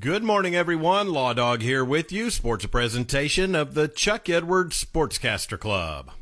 Good 0.00 0.24
morning, 0.24 0.56
everyone. 0.56 1.12
Law 1.12 1.34
Dog 1.34 1.60
here 1.60 1.84
with 1.84 2.10
you. 2.10 2.30
Sports 2.30 2.64
presentation 2.64 3.54
of 3.54 3.74
the 3.74 3.86
Chuck 3.86 4.30
Edwards 4.30 4.82
Sportscaster 4.82 5.60
Club. 5.60 6.12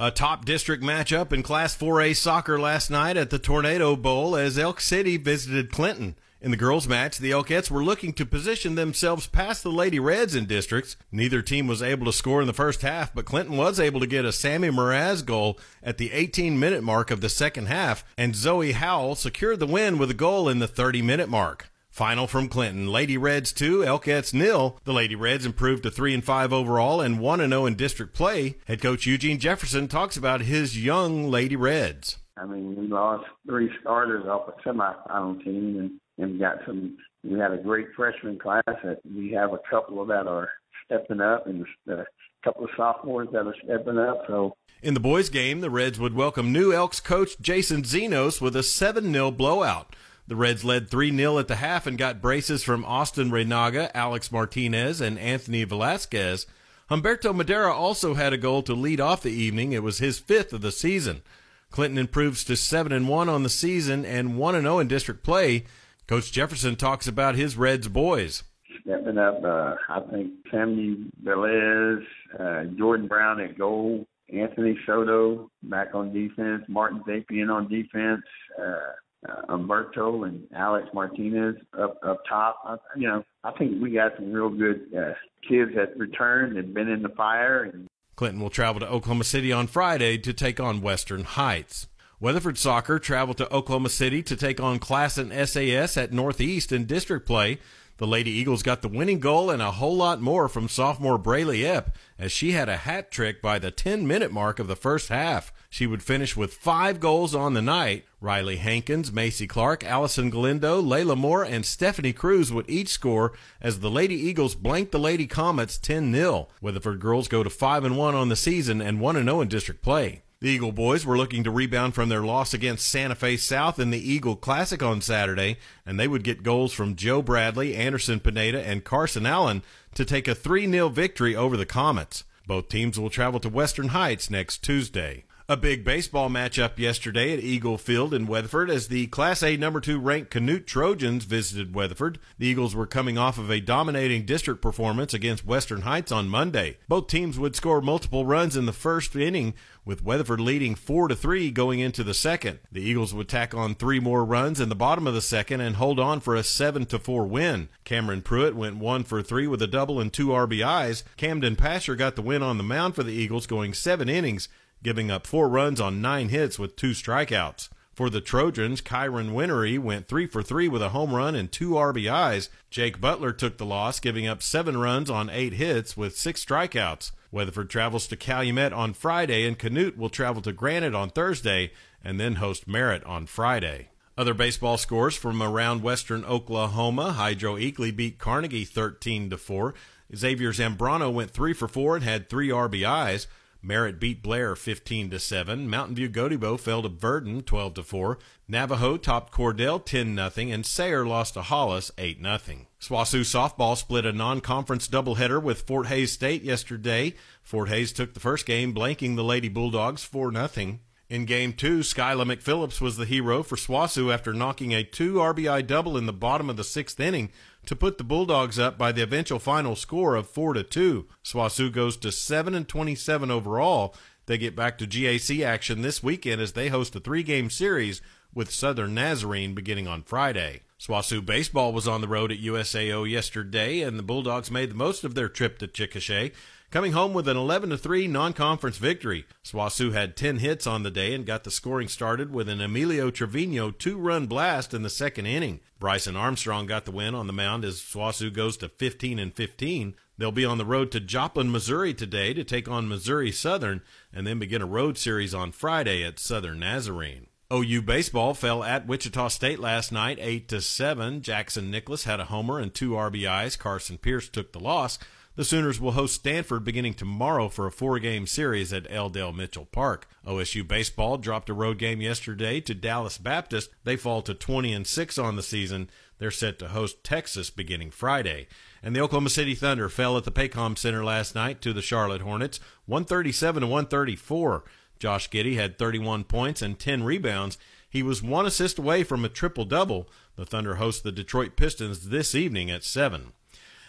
A 0.00 0.10
top 0.10 0.44
district 0.44 0.82
matchup 0.82 1.32
in 1.32 1.44
Class 1.44 1.76
4A 1.76 2.16
soccer 2.16 2.58
last 2.58 2.90
night 2.90 3.16
at 3.16 3.30
the 3.30 3.38
Tornado 3.38 3.94
Bowl 3.94 4.34
as 4.34 4.58
Elk 4.58 4.80
City 4.80 5.16
visited 5.18 5.70
Clinton. 5.70 6.16
In 6.40 6.50
the 6.50 6.56
girls' 6.56 6.88
match, 6.88 7.18
the 7.18 7.30
Elkettes 7.30 7.70
were 7.70 7.84
looking 7.84 8.12
to 8.14 8.26
position 8.26 8.74
themselves 8.74 9.28
past 9.28 9.62
the 9.62 9.70
Lady 9.70 10.00
Reds 10.00 10.34
in 10.34 10.46
districts. 10.46 10.96
Neither 11.12 11.40
team 11.40 11.68
was 11.68 11.80
able 11.80 12.06
to 12.06 12.12
score 12.12 12.40
in 12.40 12.48
the 12.48 12.52
first 12.52 12.82
half, 12.82 13.14
but 13.14 13.24
Clinton 13.24 13.56
was 13.56 13.78
able 13.78 14.00
to 14.00 14.08
get 14.08 14.24
a 14.24 14.32
Sammy 14.32 14.70
Mraz 14.70 15.24
goal 15.24 15.60
at 15.80 15.98
the 15.98 16.10
18 16.10 16.58
minute 16.58 16.82
mark 16.82 17.12
of 17.12 17.20
the 17.20 17.28
second 17.28 17.66
half, 17.66 18.04
and 18.16 18.34
Zoe 18.34 18.72
Howell 18.72 19.14
secured 19.14 19.60
the 19.60 19.66
win 19.66 19.96
with 19.96 20.10
a 20.10 20.14
goal 20.14 20.48
in 20.48 20.58
the 20.58 20.66
30 20.66 21.02
minute 21.02 21.28
mark. 21.28 21.70
Final 21.98 22.28
from 22.28 22.48
Clinton: 22.48 22.86
Lady 22.86 23.18
Reds 23.18 23.52
two, 23.52 23.78
Elkettes 23.78 24.32
nil. 24.32 24.78
The 24.84 24.92
Lady 24.92 25.16
Reds 25.16 25.44
improved 25.44 25.82
to 25.82 25.90
three 25.90 26.14
and 26.14 26.22
five 26.22 26.52
overall 26.52 27.00
and 27.00 27.18
one 27.18 27.40
and 27.40 27.52
zero 27.52 27.66
in 27.66 27.74
district 27.74 28.14
play. 28.14 28.58
Head 28.66 28.80
coach 28.80 29.04
Eugene 29.04 29.40
Jefferson 29.40 29.88
talks 29.88 30.16
about 30.16 30.42
his 30.42 30.80
young 30.80 31.28
Lady 31.28 31.56
Reds. 31.56 32.18
I 32.36 32.46
mean, 32.46 32.76
we 32.76 32.86
lost 32.86 33.24
three 33.48 33.68
starters 33.80 34.26
off 34.26 34.46
a 34.46 34.52
semifinal 34.62 35.42
team, 35.42 35.76
and 36.16 36.24
and 36.24 36.38
got 36.38 36.58
some. 36.64 36.96
We 37.24 37.36
had 37.36 37.50
a 37.50 37.56
great 37.58 37.88
freshman 37.96 38.38
class. 38.38 38.62
That 38.66 39.00
we 39.04 39.32
have 39.32 39.52
a 39.52 39.58
couple 39.68 40.00
of 40.00 40.06
that 40.06 40.28
are 40.28 40.50
stepping 40.84 41.20
up, 41.20 41.48
and 41.48 41.66
a 41.88 42.04
couple 42.44 42.62
of 42.62 42.70
sophomores 42.76 43.26
that 43.32 43.44
are 43.44 43.56
stepping 43.64 43.98
up. 43.98 44.22
So. 44.28 44.54
In 44.82 44.94
the 44.94 45.00
boys' 45.00 45.30
game, 45.30 45.62
the 45.62 45.68
Reds 45.68 45.98
would 45.98 46.14
welcome 46.14 46.52
new 46.52 46.72
Elks 46.72 47.00
coach 47.00 47.40
Jason 47.40 47.82
Zenos 47.82 48.40
with 48.40 48.54
a 48.54 48.62
7 48.62 49.12
0 49.12 49.32
blowout. 49.32 49.96
The 50.28 50.36
Reds 50.36 50.62
led 50.62 50.90
3 50.90 51.16
0 51.16 51.38
at 51.38 51.48
the 51.48 51.56
half 51.56 51.86
and 51.86 51.96
got 51.96 52.20
braces 52.20 52.62
from 52.62 52.84
Austin 52.84 53.30
Renaga, 53.30 53.90
Alex 53.94 54.30
Martinez, 54.30 55.00
and 55.00 55.18
Anthony 55.18 55.64
Velasquez. 55.64 56.46
Humberto 56.90 57.34
Madera 57.34 57.72
also 57.72 58.12
had 58.12 58.34
a 58.34 58.38
goal 58.38 58.62
to 58.64 58.74
lead 58.74 59.00
off 59.00 59.22
the 59.22 59.30
evening. 59.30 59.72
It 59.72 59.82
was 59.82 59.98
his 59.98 60.18
fifth 60.18 60.52
of 60.52 60.60
the 60.60 60.70
season. 60.70 61.22
Clinton 61.70 61.96
improves 61.96 62.44
to 62.44 62.56
7 62.56 62.92
and 62.92 63.08
1 63.08 63.28
on 63.30 63.42
the 63.42 63.48
season 63.48 64.04
and 64.04 64.36
1 64.36 64.54
and 64.54 64.64
0 64.64 64.80
in 64.80 64.88
district 64.88 65.24
play. 65.24 65.64
Coach 66.06 66.30
Jefferson 66.30 66.76
talks 66.76 67.08
about 67.08 67.34
his 67.34 67.56
Reds 67.56 67.88
boys. 67.88 68.42
Stepping 68.82 69.16
up, 69.16 69.42
uh, 69.42 69.76
I 69.88 70.00
think 70.10 70.32
Sammy 70.50 71.06
Velez, 71.24 72.04
uh, 72.38 72.64
Jordan 72.76 73.08
Brown 73.08 73.40
at 73.40 73.58
goal, 73.58 74.06
Anthony 74.30 74.78
Soto 74.84 75.50
back 75.62 75.94
on 75.94 76.12
defense, 76.12 76.64
Martin 76.68 77.02
Zapian 77.08 77.50
on 77.50 77.68
defense, 77.68 78.22
uh, 78.60 78.92
uh, 79.28 79.52
Umberto 79.52 80.24
and 80.24 80.46
Alex 80.54 80.88
Martinez 80.92 81.56
up 81.78 81.98
up 82.04 82.20
top. 82.28 82.58
I, 82.64 82.76
you 82.96 83.08
know, 83.08 83.24
I 83.44 83.52
think 83.52 83.82
we 83.82 83.92
got 83.92 84.12
some 84.16 84.32
real 84.32 84.50
good 84.50 84.86
uh, 84.96 85.14
kids 85.48 85.72
that 85.76 85.98
returned 85.98 86.56
and 86.56 86.74
been 86.74 86.88
in 86.88 87.02
the 87.02 87.08
fire. 87.10 87.64
And 87.64 87.88
Clinton 88.16 88.40
will 88.40 88.50
travel 88.50 88.80
to 88.80 88.88
Oklahoma 88.88 89.24
City 89.24 89.52
on 89.52 89.66
Friday 89.66 90.18
to 90.18 90.32
take 90.32 90.60
on 90.60 90.80
Western 90.80 91.24
Heights. 91.24 91.88
Weatherford 92.20 92.58
Soccer 92.58 92.98
traveled 92.98 93.38
to 93.38 93.52
Oklahoma 93.54 93.90
City 93.90 94.24
to 94.24 94.36
take 94.36 94.60
on 94.60 94.80
Classen 94.80 95.30
SAS 95.46 95.96
at 95.96 96.12
Northeast 96.12 96.72
in 96.72 96.84
district 96.84 97.26
play. 97.26 97.58
The 97.98 98.06
Lady 98.06 98.30
Eagles 98.30 98.62
got 98.62 98.80
the 98.80 98.88
winning 98.88 99.18
goal 99.18 99.50
and 99.50 99.60
a 99.60 99.72
whole 99.72 99.96
lot 99.96 100.20
more 100.20 100.48
from 100.48 100.68
sophomore 100.68 101.18
Braylee 101.18 101.64
Epp 101.64 101.92
as 102.16 102.30
she 102.30 102.52
had 102.52 102.68
a 102.68 102.76
hat 102.76 103.10
trick 103.10 103.42
by 103.42 103.58
the 103.58 103.72
10 103.72 104.06
minute 104.06 104.30
mark 104.30 104.60
of 104.60 104.68
the 104.68 104.76
first 104.76 105.08
half. 105.08 105.52
She 105.68 105.84
would 105.84 106.04
finish 106.04 106.36
with 106.36 106.54
five 106.54 107.00
goals 107.00 107.34
on 107.34 107.54
the 107.54 107.62
night. 107.62 108.04
Riley 108.20 108.58
Hankins, 108.58 109.12
Macy 109.12 109.48
Clark, 109.48 109.82
Allison 109.82 110.30
Galindo, 110.30 110.80
Layla 110.80 111.16
Moore, 111.16 111.42
and 111.42 111.66
Stephanie 111.66 112.12
Cruz 112.12 112.52
would 112.52 112.70
each 112.70 112.88
score 112.88 113.32
as 113.60 113.80
the 113.80 113.90
Lady 113.90 114.14
Eagles 114.14 114.54
blanked 114.54 114.92
the 114.92 115.00
Lady 115.00 115.26
Comets 115.26 115.76
10 115.76 116.14
0. 116.14 116.46
Weatherford 116.60 117.00
girls 117.00 117.26
go 117.26 117.42
to 117.42 117.50
5 117.50 117.82
and 117.82 117.98
1 117.98 118.14
on 118.14 118.28
the 118.28 118.36
season 118.36 118.80
and 118.80 119.00
1 119.00 119.16
0 119.16 119.40
in 119.40 119.48
district 119.48 119.82
play. 119.82 120.22
The 120.40 120.50
Eagle 120.50 120.70
boys 120.70 121.04
were 121.04 121.16
looking 121.16 121.42
to 121.42 121.50
rebound 121.50 121.96
from 121.96 122.10
their 122.10 122.22
loss 122.22 122.54
against 122.54 122.88
Santa 122.88 123.16
Fe 123.16 123.36
South 123.36 123.80
in 123.80 123.90
the 123.90 123.98
Eagle 123.98 124.36
Classic 124.36 124.80
on 124.80 125.00
Saturday, 125.00 125.56
and 125.84 125.98
they 125.98 126.06
would 126.06 126.22
get 126.22 126.44
goals 126.44 126.72
from 126.72 126.94
Joe 126.94 127.22
Bradley, 127.22 127.74
Anderson 127.74 128.20
Pineda, 128.20 128.64
and 128.64 128.84
Carson 128.84 129.26
Allen 129.26 129.64
to 129.94 130.04
take 130.04 130.28
a 130.28 130.36
3 130.36 130.70
0 130.70 130.90
victory 130.90 131.34
over 131.34 131.56
the 131.56 131.66
Comets. 131.66 132.22
Both 132.46 132.68
teams 132.68 133.00
will 133.00 133.10
travel 133.10 133.40
to 133.40 133.48
Western 133.48 133.88
Heights 133.88 134.30
next 134.30 134.62
Tuesday. 134.62 135.24
A 135.50 135.56
big 135.56 135.82
baseball 135.82 136.28
matchup 136.28 136.78
yesterday 136.78 137.32
at 137.32 137.42
Eagle 137.42 137.78
Field 137.78 138.12
in 138.12 138.26
Weatherford 138.26 138.68
as 138.68 138.88
the 138.88 139.06
Class 139.06 139.42
A 139.42 139.56
number 139.56 139.80
two 139.80 139.98
ranked 139.98 140.30
Canute 140.30 140.66
Trojans 140.66 141.24
visited 141.24 141.74
Weatherford. 141.74 142.18
The 142.36 142.48
Eagles 142.48 142.74
were 142.74 142.86
coming 142.86 143.16
off 143.16 143.38
of 143.38 143.50
a 143.50 143.58
dominating 143.58 144.26
district 144.26 144.60
performance 144.60 145.14
against 145.14 145.46
Western 145.46 145.80
Heights 145.80 146.12
on 146.12 146.28
Monday. 146.28 146.76
Both 146.86 147.06
teams 147.06 147.38
would 147.38 147.56
score 147.56 147.80
multiple 147.80 148.26
runs 148.26 148.58
in 148.58 148.66
the 148.66 148.74
first 148.74 149.16
inning, 149.16 149.54
with 149.86 150.04
Weatherford 150.04 150.38
leading 150.38 150.74
4 150.74 151.08
to 151.08 151.16
3 151.16 151.50
going 151.50 151.80
into 151.80 152.04
the 152.04 152.12
second. 152.12 152.58
The 152.70 152.82
Eagles 152.82 153.14
would 153.14 153.30
tack 153.30 153.54
on 153.54 153.74
three 153.74 154.00
more 154.00 154.26
runs 154.26 154.60
in 154.60 154.68
the 154.68 154.74
bottom 154.74 155.06
of 155.06 155.14
the 155.14 155.22
second 155.22 155.62
and 155.62 155.76
hold 155.76 155.98
on 155.98 156.20
for 156.20 156.36
a 156.36 156.42
7 156.42 156.84
to 156.84 156.98
4 156.98 157.26
win. 157.26 157.70
Cameron 157.84 158.20
Pruitt 158.20 158.54
went 158.54 158.76
1 158.76 159.04
for 159.04 159.22
3 159.22 159.46
with 159.46 159.62
a 159.62 159.66
double 159.66 159.98
and 159.98 160.12
two 160.12 160.26
RBIs. 160.26 161.04
Camden 161.16 161.56
Pasher 161.56 161.96
got 161.96 162.16
the 162.16 162.22
win 162.22 162.42
on 162.42 162.58
the 162.58 162.62
mound 162.62 162.94
for 162.94 163.02
the 163.02 163.14
Eagles 163.14 163.46
going 163.46 163.72
7 163.72 164.10
innings 164.10 164.50
giving 164.82 165.10
up 165.10 165.26
four 165.26 165.48
runs 165.48 165.80
on 165.80 166.00
nine 166.00 166.28
hits 166.28 166.58
with 166.58 166.76
two 166.76 166.90
strikeouts. 166.90 167.68
For 167.98 168.08
the 168.08 168.20
Trojans, 168.20 168.80
Kyron 168.80 169.32
Winery 169.32 169.76
went 169.76 170.06
three 170.06 170.26
for 170.26 170.40
three 170.40 170.68
with 170.68 170.82
a 170.82 170.90
home 170.90 171.12
run 171.12 171.34
and 171.34 171.50
two 171.50 171.70
RBIs. 171.70 172.48
Jake 172.70 173.00
Butler 173.00 173.32
took 173.32 173.58
the 173.58 173.66
loss, 173.66 173.98
giving 173.98 174.26
up 174.26 174.40
seven 174.40 174.76
runs 174.76 175.10
on 175.10 175.28
eight 175.28 175.54
hits 175.54 175.96
with 175.96 176.16
six 176.16 176.44
strikeouts. 176.44 177.10
Weatherford 177.32 177.68
travels 177.68 178.06
to 178.06 178.16
Calumet 178.16 178.72
on 178.72 178.94
Friday, 178.94 179.44
and 179.44 179.58
Canute 179.58 179.98
will 179.98 180.10
travel 180.10 180.40
to 180.42 180.52
Granite 180.52 180.94
on 180.94 181.10
Thursday 181.10 181.72
and 182.04 182.20
then 182.20 182.36
host 182.36 182.68
Merritt 182.68 183.02
on 183.04 183.26
Friday. 183.26 183.88
Other 184.16 184.34
baseball 184.34 184.78
scores 184.78 185.16
from 185.16 185.42
around 185.42 185.82
western 185.82 186.24
Oklahoma. 186.24 187.12
Hydro 187.12 187.56
Eakly 187.56 187.94
beat 187.94 188.18
Carnegie 188.18 188.64
13 188.64 189.30
to 189.30 189.36
4. 189.36 189.74
Xavier 190.14 190.52
Zambrano 190.52 191.12
went 191.12 191.30
3 191.30 191.52
for 191.52 191.68
4 191.68 191.96
and 191.96 192.04
had 192.04 192.28
3 192.28 192.48
RBIs. 192.48 193.26
Merritt 193.68 194.00
beat 194.00 194.22
Blair 194.22 194.56
15 194.56 195.10
to 195.10 195.18
7. 195.18 195.68
Mountain 195.68 195.94
View 195.94 196.08
Gotebo 196.08 196.58
fell 196.58 196.80
to 196.80 196.88
Verden 196.88 197.42
12 197.42 197.74
to 197.74 197.82
4. 197.82 198.18
Navajo 198.48 198.96
topped 198.96 199.30
Cordell 199.30 199.84
10 199.84 200.16
0 200.16 200.30
and 200.50 200.64
Sayre 200.64 201.04
lost 201.04 201.34
to 201.34 201.42
Hollis 201.42 201.90
8 201.98 202.22
0. 202.22 202.38
SWOSU 202.80 203.20
softball 203.20 203.76
split 203.76 204.06
a 204.06 204.12
non-conference 204.12 204.88
doubleheader 204.88 205.42
with 205.42 205.66
Fort 205.66 205.88
Hays 205.88 206.10
State 206.10 206.42
yesterday. 206.42 207.14
Fort 207.42 207.68
Hays 207.68 207.92
took 207.92 208.14
the 208.14 208.20
first 208.20 208.46
game 208.46 208.74
blanking 208.74 209.16
the 209.16 209.22
Lady 209.22 209.50
Bulldogs 209.50 210.02
4 210.02 210.32
0. 210.32 210.78
In 211.10 211.24
game 211.24 211.54
two, 211.54 211.78
Skyla 211.78 212.30
McPhillips 212.30 212.82
was 212.82 212.98
the 212.98 213.06
hero 213.06 213.42
for 213.42 213.56
SWOSU 213.56 214.12
after 214.12 214.34
knocking 214.34 214.72
a 214.72 214.84
two 214.84 215.14
RBI 215.14 215.66
double 215.66 215.96
in 215.96 216.04
the 216.04 216.12
bottom 216.12 216.50
of 216.50 216.58
the 216.58 216.64
sixth 216.64 217.00
inning 217.00 217.30
to 217.64 217.74
put 217.74 217.96
the 217.96 218.04
Bulldogs 218.04 218.58
up 218.58 218.76
by 218.76 218.92
the 218.92 219.02
eventual 219.02 219.38
final 219.38 219.74
score 219.74 220.16
of 220.16 220.28
four 220.28 220.52
to 220.52 220.62
two. 220.62 221.06
SWOSU 221.24 221.72
goes 221.72 221.96
to 221.96 222.12
seven 222.12 222.54
and 222.54 222.68
twenty-seven 222.68 223.30
overall. 223.30 223.94
They 224.26 224.36
get 224.36 224.54
back 224.54 224.76
to 224.78 224.86
GAC 224.86 225.42
action 225.42 225.80
this 225.80 226.02
weekend 226.02 226.42
as 226.42 226.52
they 226.52 226.68
host 226.68 226.94
a 226.94 227.00
three-game 227.00 227.48
series 227.48 228.02
with 228.34 228.50
Southern 228.50 228.92
Nazarene 228.92 229.54
beginning 229.54 229.88
on 229.88 230.02
Friday. 230.02 230.60
SWOSU 230.80 231.26
baseball 231.26 231.72
was 231.72 231.88
on 231.88 232.02
the 232.02 232.06
road 232.06 232.30
at 232.30 232.38
USAO 232.38 233.08
yesterday, 233.08 233.80
and 233.80 233.98
the 233.98 234.02
Bulldogs 234.02 234.48
made 234.48 234.70
the 234.70 234.76
most 234.76 235.02
of 235.02 235.16
their 235.16 235.28
trip 235.28 235.58
to 235.58 235.66
Chickasha 235.66 236.32
coming 236.70 236.92
home 236.92 237.12
with 237.12 237.26
an 237.26 237.36
11 237.36 237.76
3 237.76 238.06
non 238.06 238.32
conference 238.32 238.76
victory. 238.76 239.26
SWOSU 239.42 239.92
had 239.92 240.16
10 240.16 240.38
hits 240.38 240.68
on 240.68 240.84
the 240.84 240.90
day 240.92 241.14
and 241.14 241.26
got 241.26 241.42
the 241.42 241.50
scoring 241.50 241.88
started 241.88 242.32
with 242.32 242.48
an 242.48 242.60
Emilio 242.60 243.10
Trevino 243.10 243.72
two 243.72 243.98
run 243.98 244.26
blast 244.26 244.72
in 244.72 244.82
the 244.82 244.90
second 244.90 245.26
inning. 245.26 245.58
Bryson 245.80 246.14
Armstrong 246.14 246.66
got 246.66 246.84
the 246.84 246.92
win 246.92 247.12
on 247.12 247.26
the 247.26 247.32
mound 247.32 247.64
as 247.64 247.80
SWOSU 247.80 248.32
goes 248.32 248.56
to 248.58 248.68
15 248.68 249.18
and 249.18 249.34
15. 249.34 249.94
They'll 250.16 250.30
be 250.30 250.44
on 250.44 250.58
the 250.58 250.64
road 250.64 250.92
to 250.92 251.00
Joplin, 251.00 251.50
Missouri 251.50 251.92
today 251.92 252.34
to 252.34 252.44
take 252.44 252.68
on 252.68 252.88
Missouri 252.88 253.32
Southern 253.32 253.82
and 254.12 254.26
then 254.26 254.38
begin 254.38 254.62
a 254.62 254.66
road 254.66 254.98
series 254.98 255.34
on 255.34 255.50
Friday 255.50 256.04
at 256.04 256.20
Southern 256.20 256.60
Nazarene. 256.60 257.27
OU 257.50 257.80
baseball 257.80 258.34
fell 258.34 258.62
at 258.62 258.86
Wichita 258.86 259.28
State 259.28 259.58
last 259.58 259.90
night 259.90 260.18
8 260.20 260.48
to 260.48 260.60
7. 260.60 261.22
Jackson 261.22 261.70
Nicholas 261.70 262.04
had 262.04 262.20
a 262.20 262.26
homer 262.26 262.58
and 262.58 262.74
two 262.74 262.90
RBIs. 262.90 263.58
Carson 263.58 263.96
Pierce 263.96 264.28
took 264.28 264.52
the 264.52 264.60
loss. 264.60 264.98
The 265.34 265.44
Sooners 265.44 265.80
will 265.80 265.92
host 265.92 266.16
Stanford 266.16 266.62
beginning 266.62 266.92
tomorrow 266.92 267.48
for 267.48 267.66
a 267.66 267.72
four 267.72 267.98
game 268.00 268.26
series 268.26 268.70
at 268.70 268.86
L. 268.90 269.08
Dale 269.08 269.32
Mitchell 269.32 269.64
Park. 269.64 270.06
OSU 270.26 270.66
baseball 270.68 271.16
dropped 271.16 271.48
a 271.48 271.54
road 271.54 271.78
game 271.78 272.02
yesterday 272.02 272.60
to 272.60 272.74
Dallas 272.74 273.16
Baptist. 273.16 273.70
They 273.82 273.96
fall 273.96 274.20
to 274.22 274.34
20 274.34 274.74
and 274.74 274.86
6 274.86 275.16
on 275.16 275.36
the 275.36 275.42
season. 275.42 275.88
They're 276.18 276.30
set 276.30 276.58
to 276.58 276.68
host 276.68 277.02
Texas 277.02 277.48
beginning 277.48 277.92
Friday. 277.92 278.48
And 278.82 278.94
the 278.94 279.00
Oklahoma 279.00 279.30
City 279.30 279.54
Thunder 279.54 279.88
fell 279.88 280.18
at 280.18 280.24
the 280.24 280.32
Paycom 280.32 280.76
Center 280.76 281.02
last 281.02 281.34
night 281.34 281.62
to 281.62 281.72
the 281.72 281.80
Charlotte 281.80 282.20
Hornets 282.20 282.60
137 282.84 283.62
to 283.62 283.66
134. 283.66 284.64
Josh 284.98 285.30
Giddey 285.30 285.54
had 285.54 285.78
31 285.78 286.24
points 286.24 286.62
and 286.62 286.78
10 286.78 287.04
rebounds. 287.04 287.58
He 287.88 288.02
was 288.02 288.22
one 288.22 288.46
assist 288.46 288.78
away 288.78 289.02
from 289.02 289.24
a 289.24 289.28
triple 289.28 289.64
double. 289.64 290.08
The 290.36 290.44
Thunder 290.44 290.76
host 290.76 291.02
the 291.02 291.12
Detroit 291.12 291.56
Pistons 291.56 292.08
this 292.08 292.34
evening 292.34 292.70
at 292.70 292.84
7. 292.84 293.32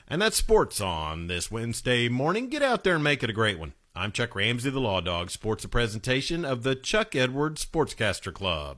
And 0.07 0.21
that's 0.21 0.37
sports 0.37 0.81
on 0.81 1.27
this 1.27 1.51
Wednesday 1.51 2.09
morning. 2.09 2.49
Get 2.49 2.61
out 2.63 2.83
there 2.83 2.95
and 2.95 3.03
make 3.03 3.23
it 3.23 3.29
a 3.29 3.33
great 3.33 3.59
one. 3.59 3.73
I'm 3.95 4.11
Chuck 4.11 4.35
Ramsey, 4.35 4.69
the 4.69 4.79
Law 4.79 5.01
Dog. 5.01 5.29
Sports 5.29 5.65
a 5.65 5.67
presentation 5.67 6.45
of 6.45 6.63
the 6.63 6.75
Chuck 6.75 7.15
Edwards 7.15 7.65
Sportscaster 7.65 8.33
Club. 8.33 8.77